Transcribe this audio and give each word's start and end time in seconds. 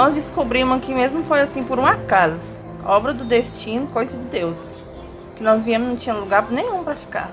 nós 0.00 0.14
descobrimos 0.14 0.82
que 0.82 0.94
mesmo 0.94 1.22
foi 1.24 1.42
assim 1.42 1.62
por 1.62 1.78
um 1.78 1.84
acaso, 1.84 2.56
obra 2.86 3.12
do 3.12 3.22
destino, 3.22 3.86
coisa 3.88 4.16
de 4.16 4.24
Deus. 4.24 4.76
Que 5.36 5.42
nós 5.42 5.62
viemos 5.62 5.90
não 5.90 5.96
tinha 5.96 6.14
lugar 6.14 6.46
nenhum 6.50 6.82
para 6.82 6.94
ficar. 6.94 7.30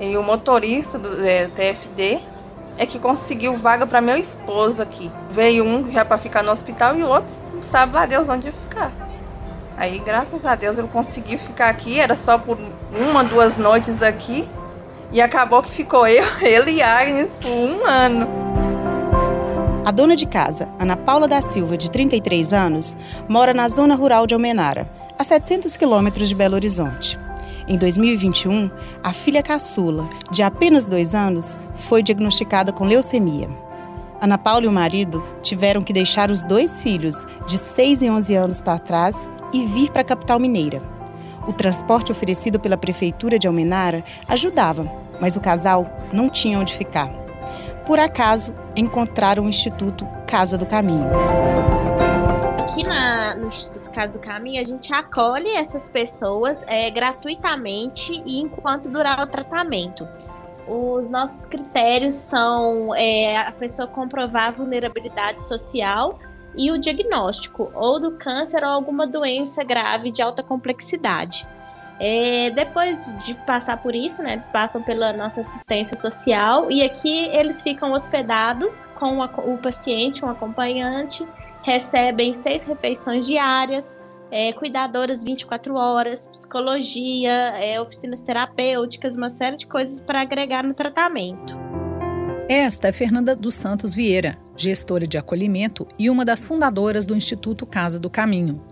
E 0.00 0.16
o 0.16 0.22
motorista 0.24 0.98
do 0.98 1.24
é, 1.24 1.46
TFD 1.46 2.18
é 2.76 2.84
que 2.84 2.98
conseguiu 2.98 3.56
vaga 3.56 3.86
para 3.86 4.00
meu 4.00 4.16
esposo 4.16 4.82
aqui. 4.82 5.08
Veio 5.30 5.62
um 5.62 5.88
já 5.92 6.04
para 6.04 6.18
ficar 6.18 6.42
no 6.42 6.50
hospital 6.50 6.96
e 6.96 7.04
o 7.04 7.08
outro 7.08 7.36
não 7.54 7.62
sabe 7.62 7.94
lá 7.94 8.04
Deus 8.04 8.28
onde 8.28 8.48
ia 8.48 8.52
ficar. 8.52 8.90
Aí, 9.76 10.00
graças 10.00 10.44
a 10.44 10.56
Deus, 10.56 10.76
ele 10.76 10.88
conseguiu 10.88 11.38
ficar 11.38 11.68
aqui. 11.68 12.00
Era 12.00 12.16
só 12.16 12.36
por 12.36 12.58
uma, 12.92 13.22
duas 13.22 13.56
noites 13.56 14.02
aqui. 14.02 14.48
E 15.12 15.20
acabou 15.20 15.62
que 15.62 15.70
ficou 15.70 16.04
eu, 16.04 16.24
ele 16.42 16.72
e 16.72 16.82
Agnes 16.82 17.30
por 17.40 17.48
um 17.48 17.86
ano. 17.86 18.57
A 19.88 19.90
dona 19.90 20.14
de 20.14 20.26
casa, 20.26 20.68
Ana 20.78 20.98
Paula 20.98 21.26
da 21.26 21.40
Silva, 21.40 21.74
de 21.74 21.90
33 21.90 22.52
anos, 22.52 22.94
mora 23.26 23.54
na 23.54 23.66
zona 23.68 23.94
rural 23.94 24.26
de 24.26 24.34
Almenara, 24.34 24.86
a 25.18 25.24
700 25.24 25.78
quilômetros 25.78 26.28
de 26.28 26.34
Belo 26.34 26.56
Horizonte. 26.56 27.18
Em 27.66 27.78
2021, 27.78 28.70
a 29.02 29.14
filha 29.14 29.42
caçula, 29.42 30.06
de 30.30 30.42
apenas 30.42 30.84
dois 30.84 31.14
anos, 31.14 31.56
foi 31.74 32.02
diagnosticada 32.02 32.70
com 32.70 32.84
leucemia. 32.84 33.48
Ana 34.20 34.36
Paula 34.36 34.66
e 34.66 34.68
o 34.68 34.72
marido 34.72 35.24
tiveram 35.40 35.82
que 35.82 35.94
deixar 35.94 36.30
os 36.30 36.42
dois 36.42 36.82
filhos, 36.82 37.26
de 37.46 37.56
6 37.56 38.02
e 38.02 38.10
11 38.10 38.34
anos, 38.34 38.60
para 38.60 38.78
trás 38.78 39.26
e 39.54 39.64
vir 39.64 39.90
para 39.90 40.02
a 40.02 40.04
capital 40.04 40.38
mineira. 40.38 40.82
O 41.46 41.52
transporte 41.54 42.12
oferecido 42.12 42.60
pela 42.60 42.76
prefeitura 42.76 43.38
de 43.38 43.46
Almenara 43.46 44.04
ajudava, 44.28 44.86
mas 45.18 45.34
o 45.34 45.40
casal 45.40 45.90
não 46.12 46.28
tinha 46.28 46.58
onde 46.58 46.74
ficar. 46.74 47.27
Por 47.88 47.98
acaso, 47.98 48.54
encontraram 48.76 49.46
o 49.46 49.48
Instituto 49.48 50.06
Casa 50.26 50.58
do 50.58 50.66
Caminho. 50.66 51.08
Aqui 52.60 52.86
na, 52.86 53.34
no 53.34 53.46
Instituto 53.46 53.90
Casa 53.90 54.12
do 54.12 54.18
Caminho, 54.18 54.60
a 54.60 54.64
gente 54.64 54.92
acolhe 54.92 55.48
essas 55.56 55.88
pessoas 55.88 56.62
é, 56.66 56.90
gratuitamente 56.90 58.22
e 58.26 58.40
enquanto 58.40 58.90
durar 58.90 59.22
o 59.22 59.26
tratamento. 59.26 60.06
Os 60.66 61.08
nossos 61.08 61.46
critérios 61.46 62.14
são 62.14 62.94
é, 62.94 63.38
a 63.38 63.52
pessoa 63.52 63.88
comprovar 63.88 64.48
a 64.48 64.50
vulnerabilidade 64.50 65.42
social 65.42 66.18
e 66.54 66.70
o 66.70 66.76
diagnóstico, 66.76 67.70
ou 67.74 67.98
do 67.98 68.18
câncer 68.18 68.62
ou 68.64 68.68
alguma 68.68 69.06
doença 69.06 69.64
grave 69.64 70.10
de 70.10 70.20
alta 70.20 70.42
complexidade. 70.42 71.48
É, 72.00 72.50
depois 72.50 73.12
de 73.24 73.34
passar 73.34 73.82
por 73.82 73.94
isso, 73.94 74.22
né, 74.22 74.34
eles 74.34 74.48
passam 74.48 74.82
pela 74.82 75.12
nossa 75.12 75.40
assistência 75.40 75.96
social 75.96 76.70
e 76.70 76.82
aqui 76.82 77.28
eles 77.32 77.60
ficam 77.60 77.92
hospedados 77.92 78.86
com 78.94 79.20
o 79.20 79.58
paciente, 79.58 80.24
um 80.24 80.30
acompanhante, 80.30 81.26
recebem 81.62 82.32
seis 82.32 82.64
refeições 82.64 83.26
diárias, 83.26 83.98
é, 84.30 84.52
cuidadoras 84.52 85.24
24 85.24 85.74
horas, 85.74 86.26
psicologia, 86.26 87.32
é, 87.60 87.80
oficinas 87.80 88.22
terapêuticas, 88.22 89.16
uma 89.16 89.30
série 89.30 89.56
de 89.56 89.66
coisas 89.66 90.00
para 90.00 90.20
agregar 90.20 90.62
no 90.62 90.74
tratamento. 90.74 91.58
Esta 92.48 92.88
é 92.88 92.92
Fernanda 92.92 93.34
dos 93.34 93.54
Santos 93.54 93.92
Vieira, 93.92 94.38
gestora 94.56 95.06
de 95.06 95.18
acolhimento 95.18 95.86
e 95.98 96.08
uma 96.08 96.24
das 96.24 96.44
fundadoras 96.44 97.04
do 97.04 97.14
Instituto 97.14 97.66
Casa 97.66 97.98
do 97.98 98.08
Caminho, 98.08 98.62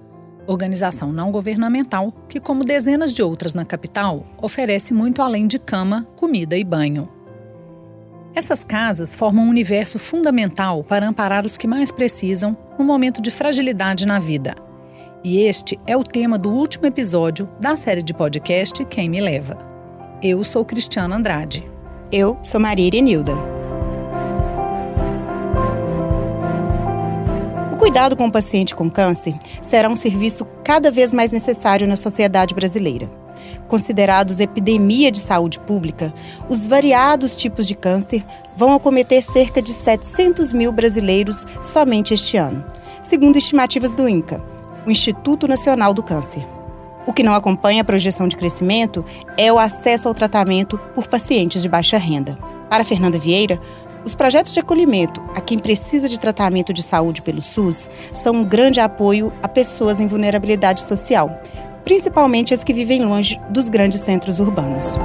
organização 0.46 1.12
não 1.12 1.30
governamental 1.30 2.12
que, 2.28 2.40
como 2.40 2.64
dezenas 2.64 3.12
de 3.12 3.22
outras 3.22 3.54
na 3.54 3.64
capital, 3.64 4.26
oferece 4.40 4.94
muito 4.94 5.22
além 5.22 5.46
de 5.46 5.58
cama, 5.58 6.06
comida 6.16 6.56
e 6.56 6.64
banho. 6.64 7.08
Essas 8.34 8.62
casas 8.62 9.14
formam 9.14 9.46
um 9.46 9.48
universo 9.48 9.98
fundamental 9.98 10.84
para 10.84 11.08
amparar 11.08 11.46
os 11.46 11.56
que 11.56 11.66
mais 11.66 11.90
precisam 11.90 12.56
no 12.78 12.84
momento 12.84 13.22
de 13.22 13.30
fragilidade 13.30 14.06
na 14.06 14.18
vida. 14.18 14.54
E 15.24 15.38
este 15.38 15.78
é 15.86 15.96
o 15.96 16.04
tema 16.04 16.38
do 16.38 16.50
último 16.50 16.86
episódio 16.86 17.48
da 17.58 17.74
série 17.74 18.02
de 18.02 18.12
podcast 18.12 18.84
Quem 18.84 19.08
Me 19.08 19.20
Leva. 19.20 19.58
Eu 20.22 20.44
sou 20.44 20.64
Cristiana 20.64 21.16
Andrade. 21.16 21.64
Eu 22.12 22.38
sou 22.42 22.60
Maria 22.60 22.86
Irenilda. 22.86 23.55
Cuidado 27.86 28.16
com 28.16 28.26
o 28.26 28.32
paciente 28.32 28.74
com 28.74 28.90
câncer 28.90 29.36
será 29.62 29.88
um 29.88 29.94
serviço 29.94 30.44
cada 30.64 30.90
vez 30.90 31.12
mais 31.12 31.30
necessário 31.30 31.86
na 31.86 31.94
sociedade 31.94 32.52
brasileira. 32.52 33.08
Considerados 33.68 34.40
epidemia 34.40 35.12
de 35.12 35.20
saúde 35.20 35.60
pública, 35.60 36.12
os 36.48 36.66
variados 36.66 37.36
tipos 37.36 37.64
de 37.64 37.76
câncer 37.76 38.24
vão 38.56 38.74
acometer 38.74 39.22
cerca 39.22 39.62
de 39.62 39.72
700 39.72 40.52
mil 40.52 40.72
brasileiros 40.72 41.46
somente 41.62 42.12
este 42.12 42.36
ano, 42.36 42.66
segundo 43.00 43.38
estimativas 43.38 43.92
do 43.92 44.08
INCA, 44.08 44.44
o 44.84 44.90
Instituto 44.90 45.46
Nacional 45.46 45.94
do 45.94 46.02
Câncer. 46.02 46.44
O 47.06 47.12
que 47.12 47.22
não 47.22 47.36
acompanha 47.36 47.82
a 47.82 47.84
projeção 47.84 48.26
de 48.26 48.36
crescimento 48.36 49.04
é 49.38 49.52
o 49.52 49.60
acesso 49.60 50.08
ao 50.08 50.14
tratamento 50.14 50.76
por 50.92 51.06
pacientes 51.06 51.62
de 51.62 51.68
baixa 51.68 51.98
renda. 51.98 52.36
Para 52.68 52.82
Fernanda 52.82 53.16
Vieira, 53.16 53.60
os 54.06 54.14
projetos 54.14 54.54
de 54.54 54.60
acolhimento 54.60 55.20
a 55.34 55.40
quem 55.40 55.58
precisa 55.58 56.08
de 56.08 56.20
tratamento 56.20 56.72
de 56.72 56.80
saúde 56.80 57.20
pelo 57.20 57.42
SUS 57.42 57.90
são 58.12 58.36
um 58.36 58.44
grande 58.44 58.78
apoio 58.78 59.32
a 59.42 59.48
pessoas 59.48 59.98
em 59.98 60.06
vulnerabilidade 60.06 60.82
social, 60.82 61.42
principalmente 61.84 62.54
as 62.54 62.62
que 62.62 62.72
vivem 62.72 63.04
longe 63.04 63.36
dos 63.50 63.68
grandes 63.68 63.98
centros 63.98 64.38
urbanos. 64.38 64.96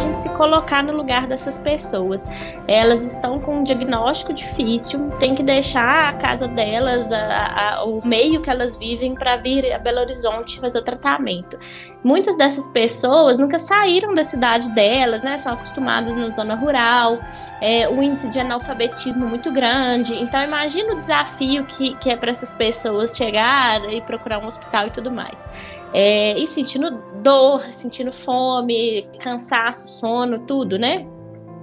Gente 0.00 0.18
se 0.18 0.30
colocar 0.30 0.82
no 0.82 0.92
lugar 0.92 1.26
dessas 1.26 1.58
pessoas. 1.58 2.26
Elas 2.66 3.02
estão 3.02 3.38
com 3.38 3.58
um 3.58 3.62
diagnóstico 3.62 4.32
difícil, 4.32 5.10
tem 5.18 5.34
que 5.34 5.42
deixar 5.42 6.08
a 6.08 6.16
casa 6.16 6.48
delas, 6.48 7.12
a, 7.12 7.74
a, 7.76 7.84
o 7.84 8.00
meio 8.06 8.40
que 8.40 8.48
elas 8.48 8.76
vivem, 8.76 9.14
para 9.14 9.36
vir 9.36 9.70
a 9.72 9.78
Belo 9.78 10.00
Horizonte 10.00 10.58
fazer 10.58 10.78
o 10.78 10.82
tratamento. 10.82 11.58
Muitas 12.02 12.34
dessas 12.36 12.66
pessoas 12.68 13.38
nunca 13.38 13.58
saíram 13.58 14.14
da 14.14 14.24
cidade 14.24 14.70
delas, 14.70 15.22
né? 15.22 15.36
São 15.36 15.52
acostumadas 15.52 16.14
na 16.14 16.30
zona 16.30 16.54
rural, 16.54 17.18
é, 17.60 17.86
o 17.86 18.02
índice 18.02 18.28
de 18.28 18.40
analfabetismo 18.40 19.26
muito 19.26 19.52
grande. 19.52 20.14
Então, 20.14 20.42
imagina 20.42 20.94
o 20.94 20.96
desafio 20.96 21.66
que, 21.66 21.94
que 21.96 22.08
é 22.08 22.16
para 22.16 22.30
essas 22.30 22.54
pessoas 22.54 23.14
chegar 23.14 23.84
e 23.92 24.00
procurar 24.00 24.38
um 24.38 24.46
hospital 24.46 24.86
e 24.86 24.90
tudo 24.90 25.10
mais 25.10 25.50
é, 25.92 26.38
e 26.38 26.46
sentindo 26.46 27.02
dor, 27.22 27.62
sentindo 27.72 28.12
fome, 28.12 29.08
cansaço, 29.18 29.86
sono, 29.88 30.38
tudo, 30.38 30.78
né? 30.78 31.06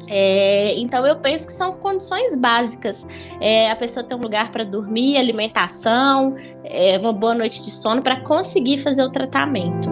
É, 0.09 0.77
então 0.79 1.05
eu 1.05 1.17
penso 1.17 1.47
que 1.47 1.53
são 1.53 1.73
condições 1.73 2.35
básicas. 2.35 3.05
É, 3.41 3.69
a 3.69 3.75
pessoa 3.75 4.03
ter 4.03 4.15
um 4.15 4.19
lugar 4.19 4.51
para 4.51 4.63
dormir, 4.63 5.17
alimentação, 5.17 6.35
é, 6.63 6.97
uma 6.97 7.11
boa 7.11 7.35
noite 7.35 7.63
de 7.63 7.71
sono 7.71 8.01
para 8.01 8.21
conseguir 8.21 8.77
fazer 8.77 9.03
o 9.03 9.11
tratamento. 9.11 9.89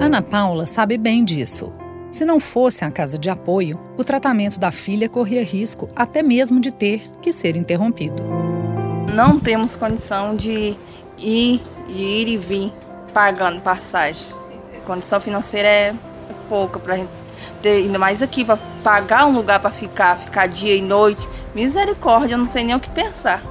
Ana 0.00 0.22
Paula 0.22 0.66
sabe 0.66 0.96
bem 0.96 1.24
disso. 1.24 1.72
Se 2.10 2.24
não 2.24 2.38
fosse 2.38 2.84
a 2.84 2.90
casa 2.90 3.16
de 3.18 3.30
apoio, 3.30 3.80
o 3.96 4.04
tratamento 4.04 4.60
da 4.60 4.70
filha 4.70 5.08
corria 5.08 5.42
risco 5.42 5.88
até 5.96 6.22
mesmo 6.22 6.60
de 6.60 6.70
ter 6.70 7.08
que 7.22 7.32
ser 7.32 7.56
interrompido. 7.56 8.22
Não 9.14 9.40
temos 9.40 9.76
condição 9.76 10.36
de 10.36 10.76
ir, 11.18 11.60
de 11.88 11.94
ir 11.94 12.28
e 12.28 12.36
vir 12.36 12.72
pagando 13.12 13.60
passagem. 13.60 14.26
A 14.76 14.80
condição 14.80 15.20
financeira 15.20 15.68
é 15.68 15.94
pouca 16.48 16.78
para 16.78 16.96
gente 16.96 17.10
ter, 17.60 17.84
ainda 17.84 17.98
mais 17.98 18.22
aqui, 18.22 18.44
para 18.44 18.58
pagar 18.82 19.26
um 19.26 19.32
lugar 19.32 19.60
para 19.60 19.70
ficar, 19.70 20.16
ficar 20.18 20.46
dia 20.46 20.74
e 20.74 20.82
noite. 20.82 21.28
Misericórdia, 21.54 22.34
eu 22.34 22.38
não 22.38 22.46
sei 22.46 22.64
nem 22.64 22.74
o 22.74 22.80
que 22.80 22.90
pensar. 22.90 23.42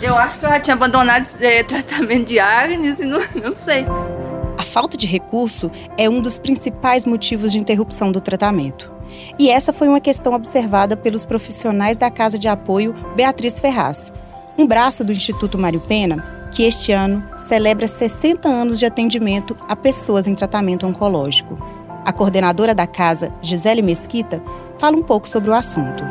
Eu 0.00 0.16
acho 0.16 0.38
que 0.38 0.46
eu 0.46 0.50
já 0.50 0.60
tinha 0.60 0.74
abandonado 0.74 1.26
é, 1.40 1.62
tratamento 1.64 2.26
de 2.26 2.38
Agnes 2.38 2.98
e 3.00 3.04
não, 3.04 3.20
não 3.42 3.54
sei. 3.54 3.84
A 4.56 4.62
falta 4.62 4.96
de 4.96 5.06
recurso 5.06 5.70
é 5.96 6.08
um 6.08 6.20
dos 6.20 6.38
principais 6.38 7.04
motivos 7.04 7.52
de 7.52 7.58
interrupção 7.58 8.12
do 8.12 8.20
tratamento. 8.20 8.92
E 9.38 9.50
essa 9.50 9.72
foi 9.72 9.88
uma 9.88 10.00
questão 10.00 10.34
observada 10.34 10.96
pelos 10.96 11.24
profissionais 11.24 11.96
da 11.96 12.10
Casa 12.10 12.38
de 12.38 12.48
Apoio 12.48 12.94
Beatriz 13.16 13.58
Ferraz, 13.58 14.12
um 14.56 14.66
braço 14.66 15.04
do 15.04 15.12
Instituto 15.12 15.58
Mário 15.58 15.80
Pena 15.80 16.38
que 16.50 16.64
este 16.64 16.92
ano 16.92 17.22
celebra 17.48 17.86
60 17.86 18.46
anos 18.46 18.78
de 18.78 18.84
atendimento 18.84 19.56
a 19.66 19.74
pessoas 19.74 20.26
em 20.26 20.34
tratamento 20.34 20.86
oncológico. 20.86 21.58
A 22.04 22.12
coordenadora 22.12 22.74
da 22.74 22.86
casa, 22.86 23.32
Gisele 23.40 23.80
Mesquita, 23.80 24.42
fala 24.78 24.98
um 24.98 25.02
pouco 25.02 25.26
sobre 25.26 25.48
o 25.48 25.54
assunto. 25.54 26.04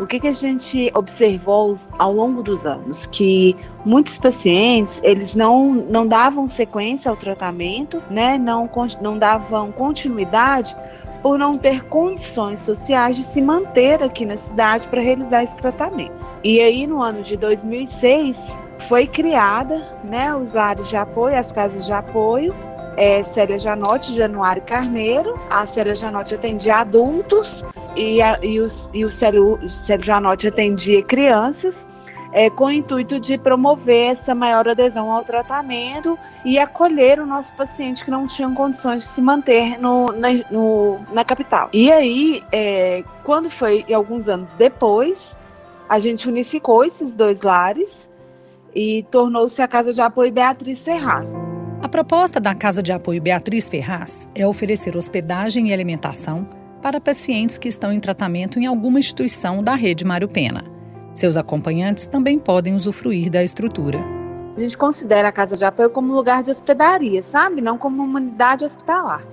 O 0.00 0.06
que, 0.06 0.20
que 0.20 0.28
a 0.28 0.32
gente 0.32 0.92
observou 0.94 1.74
ao 1.98 2.12
longo 2.12 2.44
dos 2.44 2.64
anos? 2.64 3.06
Que 3.06 3.56
muitos 3.84 4.18
pacientes, 4.18 5.00
eles 5.02 5.34
não, 5.34 5.74
não 5.74 6.06
davam 6.06 6.46
sequência 6.46 7.10
ao 7.10 7.16
tratamento, 7.16 8.00
né? 8.08 8.38
não, 8.38 8.70
não 9.00 9.18
davam 9.18 9.72
continuidade 9.72 10.76
por 11.22 11.38
não 11.38 11.58
ter 11.58 11.84
condições 11.86 12.60
sociais 12.60 13.16
de 13.16 13.24
se 13.24 13.42
manter 13.42 14.00
aqui 14.00 14.24
na 14.24 14.36
cidade 14.36 14.86
para 14.86 15.00
realizar 15.00 15.42
esse 15.42 15.56
tratamento. 15.56 16.14
E 16.44 16.60
aí, 16.60 16.86
no 16.86 17.02
ano 17.02 17.22
de 17.22 17.36
2006, 17.36 18.52
foi 18.80 19.06
criada 19.06 19.98
né, 20.04 20.34
os 20.34 20.52
lares 20.52 20.88
de 20.88 20.96
apoio, 20.96 21.38
as 21.38 21.50
casas 21.50 21.86
de 21.86 21.92
apoio, 21.92 22.54
é, 22.96 23.22
Célia 23.22 23.58
Janotti, 23.58 24.14
Januário 24.14 24.62
Carneiro. 24.62 25.38
A 25.50 25.66
Célia 25.66 25.94
Janotti 25.94 26.34
atendia 26.34 26.76
adultos 26.76 27.64
e, 27.96 28.20
a, 28.20 28.38
e, 28.42 28.60
o, 28.60 28.70
e 28.92 29.04
o 29.04 29.10
Célio, 29.10 29.58
Janotti 30.00 30.48
atendia 30.48 31.02
crianças. 31.02 31.86
é, 32.34 32.50
com 32.50 32.64
o 32.64 32.72
intuito 32.72 33.20
de 33.20 33.38
promover 33.38 34.10
essa 34.10 34.34
maior 34.34 34.68
adesão 34.68 35.10
ao 35.12 35.22
tratamento 35.22 36.18
e 36.44 36.58
acolher 36.58 37.20
o 37.20 37.26
nosso 37.26 37.54
paciente 37.54 38.04
que 38.04 38.10
não 38.10 38.26
tinha 38.26 38.50
condições 38.50 39.02
de 39.02 39.08
se 39.08 39.22
manter 39.22 39.78
no, 39.78 40.06
na, 40.06 40.28
no, 40.50 40.98
na 41.12 41.24
capital. 41.24 41.68
E 41.72 41.92
aí, 41.92 42.42
é, 42.50 43.04
quando 43.22 43.48
foi 43.48 43.86
alguns 43.94 44.28
anos 44.28 44.56
depois, 44.56 45.36
a 45.88 46.00
gente 46.00 46.28
unificou 46.28 46.84
esses 46.84 47.14
dois 47.14 47.42
lares 47.42 48.10
e 48.74 49.04
tornou-se 49.10 49.60
a 49.62 49.68
Casa 49.68 49.92
de 49.92 50.00
Apoio 50.00 50.32
Beatriz 50.32 50.84
Ferraz. 50.84 51.32
A 51.80 51.88
proposta 51.88 52.40
da 52.40 52.54
Casa 52.54 52.82
de 52.82 52.92
Apoio 52.92 53.20
Beatriz 53.20 53.68
Ferraz 53.68 54.28
é 54.34 54.46
oferecer 54.46 54.96
hospedagem 54.96 55.68
e 55.68 55.72
alimentação 55.72 56.48
para 56.82 57.00
pacientes 57.00 57.56
que 57.56 57.68
estão 57.68 57.92
em 57.92 58.00
tratamento 58.00 58.58
em 58.58 58.66
alguma 58.66 58.98
instituição 58.98 59.62
da 59.62 59.74
rede 59.74 60.04
Mário 60.04 60.28
Pena. 60.28 60.64
Seus 61.14 61.36
acompanhantes 61.36 62.06
também 62.06 62.38
podem 62.38 62.74
usufruir 62.74 63.30
da 63.30 63.42
estrutura. 63.42 63.98
A 64.56 64.60
gente 64.60 64.76
considera 64.76 65.28
a 65.28 65.32
casa 65.32 65.56
de 65.56 65.64
apoio 65.64 65.90
como 65.90 66.14
lugar 66.14 66.42
de 66.42 66.50
hospedaria, 66.50 67.22
sabe? 67.22 67.60
Não 67.60 67.76
como 67.76 68.02
uma 68.02 68.18
unidade 68.18 68.64
hospitalar. 68.64 69.24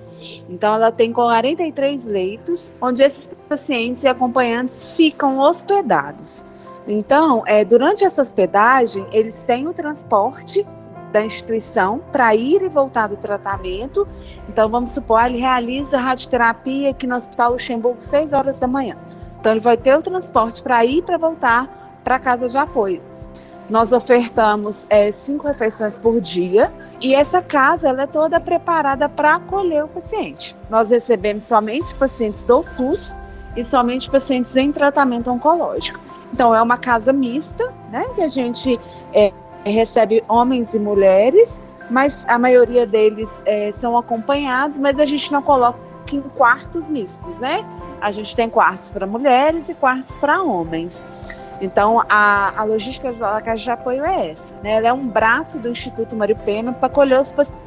Então, 0.48 0.74
ela 0.74 0.92
tem 0.92 1.12
43 1.12 2.04
leitos, 2.04 2.72
onde 2.80 3.02
esses 3.02 3.28
pacientes 3.48 4.04
e 4.04 4.08
acompanhantes 4.08 4.88
ficam 4.88 5.38
hospedados. 5.38 6.46
Então, 6.86 7.42
é, 7.46 7.64
durante 7.64 8.04
essa 8.04 8.22
hospedagem, 8.22 9.06
eles 9.12 9.44
têm 9.44 9.68
o 9.68 9.72
transporte 9.72 10.66
da 11.12 11.24
instituição 11.24 12.00
para 12.10 12.34
ir 12.34 12.62
e 12.62 12.68
voltar 12.68 13.08
do 13.08 13.16
tratamento. 13.16 14.06
Então, 14.48 14.68
vamos 14.68 14.90
supor, 14.90 15.24
ele 15.24 15.38
realiza 15.38 15.98
radioterapia 15.98 16.90
aqui 16.90 17.06
no 17.06 17.14
Hospital 17.14 17.52
Luxemburgo 17.52 18.00
6 18.00 18.32
horas 18.32 18.58
da 18.58 18.66
manhã. 18.66 18.96
Então, 19.38 19.52
ele 19.52 19.60
vai 19.60 19.76
ter 19.76 19.96
o 19.96 20.02
transporte 20.02 20.62
para 20.62 20.84
ir 20.84 20.98
e 20.98 21.02
para 21.02 21.18
voltar 21.18 22.00
para 22.02 22.16
a 22.16 22.18
casa 22.18 22.48
de 22.48 22.58
apoio. 22.58 23.02
Nós 23.70 23.92
ofertamos 23.92 24.86
é, 24.90 25.10
cinco 25.12 25.46
refeições 25.46 25.96
por 25.96 26.20
dia 26.20 26.70
e 27.00 27.14
essa 27.14 27.40
casa 27.40 27.88
ela 27.88 28.02
é 28.02 28.06
toda 28.06 28.40
preparada 28.40 29.08
para 29.08 29.36
acolher 29.36 29.84
o 29.84 29.88
paciente. 29.88 30.54
Nós 30.68 30.90
recebemos 30.90 31.44
somente 31.44 31.94
pacientes 31.94 32.42
do 32.42 32.62
SUS 32.62 33.14
e 33.56 33.64
somente 33.64 34.10
pacientes 34.10 34.56
em 34.56 34.72
tratamento 34.72 35.30
oncológico. 35.30 36.00
Então, 36.32 36.54
é 36.54 36.62
uma 36.62 36.78
casa 36.78 37.12
mista, 37.12 37.72
né? 37.90 38.04
Que 38.14 38.22
a 38.22 38.28
gente 38.28 38.80
é, 39.12 39.32
recebe 39.64 40.24
homens 40.28 40.74
e 40.74 40.78
mulheres, 40.78 41.60
mas 41.90 42.24
a 42.26 42.38
maioria 42.38 42.86
deles 42.86 43.42
é, 43.44 43.72
são 43.72 43.96
acompanhados, 43.96 44.78
mas 44.78 44.98
a 44.98 45.04
gente 45.04 45.30
não 45.30 45.42
coloca 45.42 45.78
em 46.10 46.20
quartos 46.20 46.88
mistos, 46.90 47.38
né? 47.38 47.64
A 48.00 48.10
gente 48.10 48.34
tem 48.34 48.48
quartos 48.48 48.90
para 48.90 49.06
mulheres 49.06 49.68
e 49.68 49.74
quartos 49.74 50.14
para 50.16 50.42
homens. 50.42 51.06
Então, 51.60 52.02
a, 52.08 52.60
a 52.60 52.64
logística 52.64 53.12
da 53.12 53.40
Casa 53.40 53.62
de 53.62 53.70
Apoio 53.70 54.04
é 54.04 54.30
essa. 54.30 54.42
Né? 54.64 54.72
Ela 54.72 54.88
é 54.88 54.92
um 54.92 55.06
braço 55.06 55.60
do 55.60 55.68
Instituto 55.68 56.16
Mário 56.16 56.34
Pena 56.34 56.72
para 56.72 56.88
acolher 56.88 57.20
os 57.20 57.32
pacientes 57.32 57.61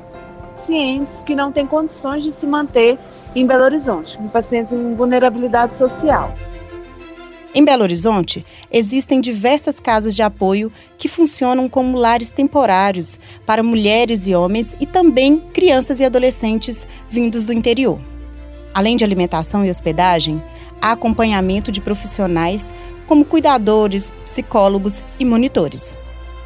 que 1.26 1.36
não 1.36 1.52
têm 1.52 1.66
condições 1.66 2.24
de 2.24 2.32
se 2.32 2.48
manter 2.48 2.98
em 3.36 3.46
Belo 3.46 3.64
Horizonte, 3.64 4.18
pacientes 4.32 4.74
em 4.74 4.96
vulnerabilidade 4.96 5.78
social. 5.78 6.34
Em 7.54 7.64
Belo 7.64 7.84
Horizonte, 7.84 8.46
existem 8.70 9.22
diversas 9.22 9.80
casas 9.80 10.14
de 10.14 10.22
apoio 10.22 10.72
que 10.98 11.08
funcionam 11.08 11.70
como 11.70 11.98
lares 11.98 12.30
temporários 12.30 13.18
para 13.46 13.64
mulheres 13.64 14.28
e 14.28 14.36
homens 14.36 14.76
e 14.80 14.86
também 14.86 15.40
crianças 15.54 16.00
e 16.00 16.06
adolescentes 16.06 16.86
vindos 17.10 17.46
do 17.46 17.54
interior. 17.54 17.98
Além 18.74 18.98
de 18.98 19.06
alimentação 19.06 19.64
e 19.64 19.70
hospedagem, 19.70 20.44
há 20.82 20.92
acompanhamento 20.92 21.72
de 21.72 21.80
profissionais 21.80 22.68
como 23.08 23.24
cuidadores, 23.24 24.12
psicólogos 24.26 25.04
e 25.18 25.24
monitores. 25.24 25.96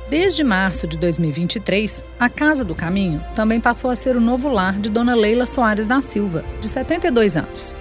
Desde 0.09 0.43
março 0.43 0.87
de 0.87 0.97
2023, 0.97 2.03
a 2.19 2.27
Casa 2.27 2.65
do 2.65 2.73
Caminho 2.73 3.23
também 3.35 3.61
passou 3.61 3.91
a 3.91 3.95
ser 3.95 4.17
o 4.17 4.21
novo 4.21 4.49
lar 4.49 4.79
de 4.79 4.89
Dona 4.89 5.13
Leila 5.13 5.45
Soares 5.45 5.85
da 5.85 6.01
Silva, 6.01 6.43
de 6.59 6.67
72 6.67 7.37
anos. 7.37 7.75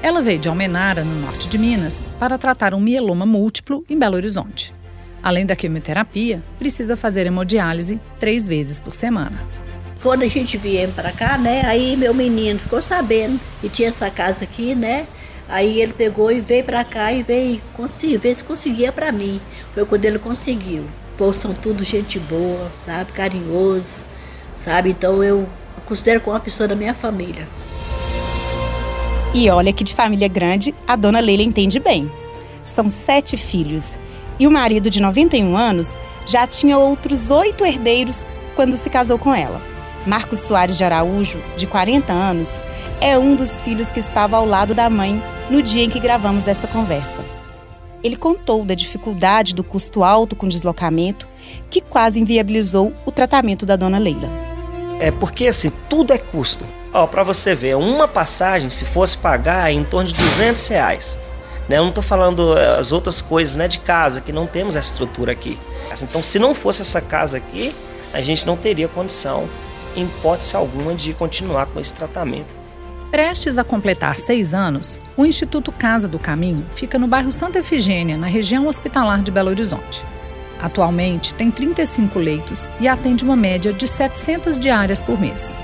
Ela 0.00 0.22
veio 0.22 0.38
de 0.38 0.48
Almenara, 0.48 1.04
no 1.04 1.20
norte 1.20 1.50
de 1.50 1.58
Minas, 1.58 2.06
para 2.18 2.38
tratar 2.38 2.72
um 2.72 2.80
mieloma 2.80 3.26
múltiplo 3.26 3.84
em 3.90 3.98
Belo 3.98 4.16
Horizonte. 4.16 4.74
Além 5.22 5.44
da 5.44 5.54
quimioterapia, 5.54 6.42
precisa 6.58 6.96
fazer 6.96 7.26
hemodiálise 7.26 8.00
três 8.18 8.48
vezes 8.48 8.80
por 8.80 8.94
semana. 8.94 9.38
Quando 10.02 10.22
a 10.22 10.28
gente 10.28 10.56
vier 10.56 10.88
para 10.92 11.12
cá, 11.12 11.36
né, 11.36 11.60
aí 11.66 11.94
meu 11.94 12.14
menino 12.14 12.58
ficou 12.58 12.80
sabendo 12.80 13.38
que 13.60 13.68
tinha 13.68 13.90
essa 13.90 14.10
casa 14.10 14.44
aqui, 14.44 14.74
né? 14.74 15.06
Aí 15.46 15.82
ele 15.82 15.92
pegou 15.92 16.32
e 16.32 16.40
veio 16.40 16.64
para 16.64 16.82
cá 16.84 17.12
e 17.12 17.22
veio 17.22 17.60
ver 18.18 18.34
se 18.34 18.42
conseguia 18.42 18.90
para 18.90 19.12
mim. 19.12 19.38
Foi 19.74 19.84
quando 19.84 20.06
ele 20.06 20.18
conseguiu. 20.18 20.86
Pô, 21.16 21.32
são 21.32 21.52
tudo 21.52 21.82
gente 21.82 22.18
boa, 22.18 22.70
sabe? 22.76 23.12
Carinhoso, 23.12 24.06
sabe? 24.52 24.90
Então 24.90 25.22
eu 25.22 25.48
considero 25.86 26.20
como 26.20 26.34
uma 26.34 26.40
pessoa 26.40 26.68
da 26.68 26.74
minha 26.74 26.94
família. 26.94 27.48
E 29.34 29.50
olha 29.50 29.72
que 29.72 29.84
de 29.84 29.94
família 29.94 30.28
grande, 30.28 30.74
a 30.86 30.96
dona 30.96 31.20
Leila 31.20 31.42
entende 31.42 31.78
bem. 31.78 32.10
São 32.64 32.88
sete 32.90 33.36
filhos. 33.36 33.98
E 34.38 34.46
o 34.46 34.50
marido 34.50 34.90
de 34.90 35.00
91 35.00 35.56
anos 35.56 35.92
já 36.26 36.46
tinha 36.46 36.76
outros 36.78 37.30
oito 37.30 37.64
herdeiros 37.64 38.26
quando 38.54 38.76
se 38.76 38.90
casou 38.90 39.18
com 39.18 39.34
ela. 39.34 39.60
Marcos 40.06 40.40
Soares 40.40 40.76
de 40.76 40.84
Araújo, 40.84 41.40
de 41.56 41.66
40 41.66 42.12
anos, 42.12 42.60
é 43.00 43.18
um 43.18 43.34
dos 43.34 43.60
filhos 43.60 43.90
que 43.90 44.00
estava 44.00 44.36
ao 44.36 44.46
lado 44.46 44.74
da 44.74 44.88
mãe 44.88 45.22
no 45.50 45.62
dia 45.62 45.84
em 45.84 45.90
que 45.90 46.00
gravamos 46.00 46.48
esta 46.48 46.66
conversa. 46.66 47.22
Ele 48.02 48.16
contou 48.16 48.64
da 48.64 48.74
dificuldade 48.74 49.54
do 49.54 49.64
custo 49.64 50.04
alto 50.04 50.36
com 50.36 50.48
deslocamento, 50.48 51.26
que 51.70 51.80
quase 51.80 52.20
inviabilizou 52.20 52.92
o 53.04 53.10
tratamento 53.10 53.64
da 53.64 53.76
dona 53.76 53.98
Leila. 53.98 54.28
É 55.00 55.10
porque 55.10 55.46
assim, 55.46 55.70
tudo 55.88 56.12
é 56.12 56.18
custo. 56.18 56.64
Ó, 56.92 57.06
para 57.06 57.22
você 57.22 57.54
ver, 57.54 57.76
uma 57.76 58.08
passagem, 58.08 58.70
se 58.70 58.84
fosse 58.84 59.18
pagar, 59.18 59.70
é 59.70 59.74
em 59.74 59.84
torno 59.84 60.08
de 60.08 60.14
200 60.14 60.66
reais. 60.68 61.18
Né? 61.68 61.76
Eu 61.76 61.82
não 61.82 61.90
estou 61.90 62.02
falando 62.02 62.56
eh, 62.56 62.78
as 62.78 62.92
outras 62.92 63.20
coisas 63.20 63.56
né, 63.56 63.68
de 63.68 63.78
casa, 63.78 64.20
que 64.20 64.32
não 64.32 64.46
temos 64.46 64.76
essa 64.76 64.92
estrutura 64.92 65.32
aqui. 65.32 65.58
Então, 66.02 66.22
se 66.22 66.38
não 66.38 66.54
fosse 66.54 66.82
essa 66.82 67.00
casa 67.00 67.36
aqui, 67.36 67.74
a 68.12 68.20
gente 68.20 68.46
não 68.46 68.56
teria 68.56 68.88
condição 68.88 69.48
em 69.94 70.04
hipótese 70.04 70.54
alguma 70.54 70.94
de 70.94 71.12
continuar 71.14 71.66
com 71.66 71.80
esse 71.80 71.94
tratamento. 71.94 72.54
Prestes 73.16 73.56
a 73.56 73.64
completar 73.64 74.16
seis 74.16 74.52
anos, 74.52 75.00
o 75.16 75.24
Instituto 75.24 75.72
Casa 75.72 76.06
do 76.06 76.18
Caminho 76.18 76.66
fica 76.72 76.98
no 76.98 77.06
bairro 77.06 77.32
Santa 77.32 77.60
Efigênia, 77.60 78.14
na 78.14 78.26
região 78.26 78.66
hospitalar 78.66 79.22
de 79.22 79.30
Belo 79.30 79.48
Horizonte. 79.48 80.04
Atualmente 80.60 81.34
tem 81.34 81.50
35 81.50 82.18
leitos 82.18 82.68
e 82.78 82.86
atende 82.86 83.24
uma 83.24 83.34
média 83.34 83.72
de 83.72 83.86
700 83.86 84.58
diárias 84.58 85.02
por 85.02 85.18
mês. 85.18 85.58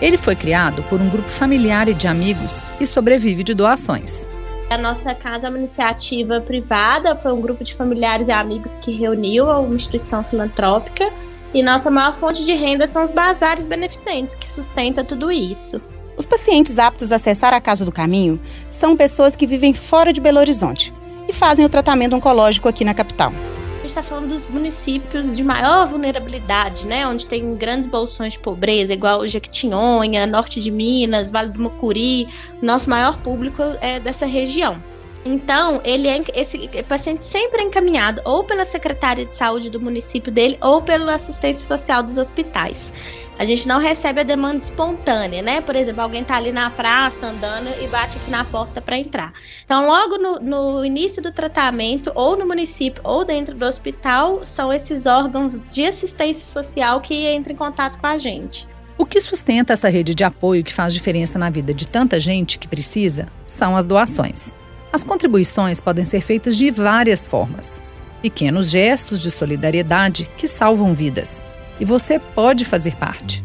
Ele 0.00 0.16
foi 0.16 0.36
criado 0.36 0.84
por 0.84 1.02
um 1.02 1.08
grupo 1.08 1.28
familiar 1.28 1.88
e 1.88 1.92
de 1.92 2.06
amigos 2.06 2.62
e 2.78 2.86
sobrevive 2.86 3.42
de 3.42 3.52
doações. 3.52 4.28
A 4.70 4.78
nossa 4.78 5.12
casa 5.12 5.48
é 5.48 5.50
uma 5.50 5.58
iniciativa 5.58 6.40
privada, 6.40 7.16
foi 7.16 7.32
um 7.32 7.40
grupo 7.40 7.64
de 7.64 7.74
familiares 7.74 8.28
e 8.28 8.32
amigos 8.32 8.76
que 8.76 8.92
reuniu 8.92 9.46
uma 9.46 9.74
instituição 9.74 10.22
filantrópica 10.22 11.12
e 11.52 11.64
nossa 11.64 11.90
maior 11.90 12.14
fonte 12.14 12.44
de 12.44 12.52
renda 12.52 12.86
são 12.86 13.02
os 13.02 13.10
bazares 13.10 13.64
beneficentes, 13.64 14.36
que 14.36 14.48
sustenta 14.48 15.02
tudo 15.02 15.32
isso. 15.32 15.82
Os 16.16 16.24
pacientes 16.24 16.78
aptos 16.78 17.12
a 17.12 17.16
acessar 17.16 17.52
a 17.52 17.60
Casa 17.60 17.84
do 17.84 17.92
Caminho 17.92 18.40
são 18.68 18.96
pessoas 18.96 19.36
que 19.36 19.46
vivem 19.46 19.74
fora 19.74 20.12
de 20.14 20.20
Belo 20.20 20.38
Horizonte 20.38 20.92
e 21.28 21.32
fazem 21.32 21.64
o 21.64 21.68
tratamento 21.68 22.16
oncológico 22.16 22.68
aqui 22.68 22.84
na 22.84 22.94
capital. 22.94 23.32
A 23.32 23.78
gente 23.80 23.88
está 23.88 24.02
falando 24.02 24.28
dos 24.28 24.46
municípios 24.46 25.36
de 25.36 25.44
maior 25.44 25.86
vulnerabilidade, 25.86 26.86
né? 26.86 27.06
Onde 27.06 27.26
tem 27.26 27.54
grandes 27.54 27.86
bolsões 27.86 28.32
de 28.32 28.38
pobreza, 28.38 28.94
igual 28.94 29.26
Jequitinhonha, 29.26 30.26
norte 30.26 30.60
de 30.60 30.70
Minas, 30.70 31.30
Vale 31.30 31.52
do 31.52 31.60
Mucuri. 31.60 32.26
Nosso 32.62 32.88
maior 32.88 33.18
público 33.18 33.62
é 33.80 34.00
dessa 34.00 34.24
região. 34.26 34.82
Então, 35.26 35.80
ele 35.84 36.06
é, 36.06 36.22
esse 36.34 36.68
paciente 36.88 37.24
sempre 37.24 37.60
é 37.60 37.64
encaminhado 37.64 38.22
ou 38.24 38.44
pela 38.44 38.64
secretária 38.64 39.24
de 39.24 39.34
saúde 39.34 39.68
do 39.68 39.80
município 39.80 40.30
dele 40.30 40.56
ou 40.62 40.80
pela 40.80 41.16
assistência 41.16 41.66
social 41.66 42.00
dos 42.00 42.16
hospitais. 42.16 42.92
A 43.38 43.44
gente 43.44 43.68
não 43.68 43.78
recebe 43.78 44.20
a 44.20 44.24
demanda 44.24 44.56
espontânea, 44.56 45.42
né? 45.42 45.60
Por 45.60 45.76
exemplo, 45.76 46.00
alguém 46.00 46.22
está 46.22 46.36
ali 46.36 46.52
na 46.52 46.70
praça 46.70 47.26
andando 47.26 47.68
e 47.82 47.86
bate 47.88 48.16
aqui 48.16 48.30
na 48.30 48.44
porta 48.44 48.80
para 48.80 48.96
entrar. 48.96 49.34
Então, 49.62 49.86
logo 49.86 50.16
no, 50.16 50.40
no, 50.40 50.84
início 50.84 51.22
do 51.22 51.30
tratamento, 51.30 52.10
ou 52.14 52.34
no 52.36 52.46
município 52.46 53.02
ou 53.04 53.26
dentro 53.26 53.54
do 53.54 53.66
hospital, 53.66 54.44
são 54.44 54.72
esses 54.72 55.04
órgãos 55.04 55.60
de 55.68 55.84
assistência 55.84 56.46
social 56.46 57.00
que 57.02 57.30
entram 57.34 57.52
em 57.52 57.56
contato 57.56 57.98
com 57.98 58.06
a 58.06 58.16
gente. 58.16 58.66
O 58.96 59.04
que 59.04 59.20
sustenta 59.20 59.74
essa 59.74 59.90
rede 59.90 60.14
de 60.14 60.24
apoio 60.24 60.64
que 60.64 60.72
faz 60.72 60.94
diferença 60.94 61.38
na 61.38 61.50
vida 61.50 61.74
de 61.74 61.86
tanta 61.86 62.18
gente 62.18 62.58
que 62.58 62.66
precisa 62.66 63.26
são 63.44 63.76
as 63.76 63.84
doações. 63.84 64.54
As 64.90 65.04
contribuições 65.04 65.78
podem 65.78 66.06
ser 66.06 66.22
feitas 66.22 66.56
de 66.56 66.70
várias 66.70 67.26
formas. 67.26 67.82
Pequenos 68.22 68.70
gestos 68.70 69.20
de 69.20 69.30
solidariedade 69.30 70.30
que 70.38 70.48
salvam 70.48 70.94
vidas. 70.94 71.44
E 71.78 71.84
você 71.84 72.18
pode 72.18 72.64
fazer 72.64 72.94
parte. 72.96 73.42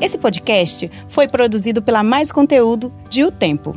Esse 0.00 0.18
podcast 0.18 0.90
foi 1.08 1.28
produzido 1.28 1.80
pela 1.80 2.02
Mais 2.02 2.32
Conteúdo 2.32 2.92
de 3.08 3.24
O 3.24 3.30
Tempo. 3.30 3.74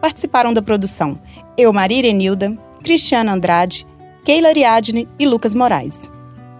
Participaram 0.00 0.52
da 0.52 0.60
produção 0.60 1.18
eu, 1.56 1.72
Maria 1.72 1.98
Irenilda, 1.98 2.56
Cristiana 2.82 3.32
Andrade, 3.32 3.86
Keila 4.24 4.48
Ariadne 4.48 5.08
e 5.18 5.26
Lucas 5.26 5.54
Moraes. 5.54 6.10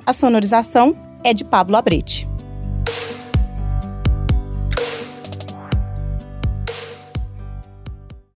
A 0.04 0.12
sonorização 0.12 0.94
é 1.24 1.32
de 1.32 1.44
Pablo 1.44 1.76
Abrete. 1.76 2.28